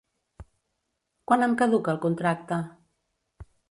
Quan 1.31 1.47
em 1.51 1.55
caduca 1.61 1.97
el 1.97 2.03
contracte? 2.09 2.63